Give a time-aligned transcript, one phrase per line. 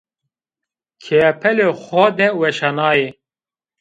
[1.03, 3.07] Keyepelê xo de weşanayî